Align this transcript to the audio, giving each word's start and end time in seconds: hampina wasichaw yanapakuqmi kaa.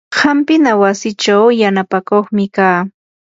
hampina 0.19 0.71
wasichaw 0.81 1.45
yanapakuqmi 1.61 2.45
kaa. 2.55 2.79